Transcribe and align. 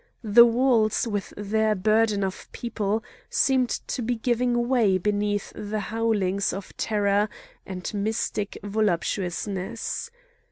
The 0.23 0.47
walls, 0.47 1.07
with 1.07 1.31
their 1.37 1.75
burden 1.75 2.23
of 2.23 2.51
people, 2.51 3.03
seemed 3.29 3.69
to 3.69 4.01
be 4.01 4.15
giving 4.15 4.67
way 4.67 4.97
beneath 4.97 5.53
the 5.55 5.79
howlings 5.79 6.53
of 6.53 6.75
terror 6.75 7.29
and 7.67 7.93
mystic 7.93 8.57
voluptuousness. 8.63 10.09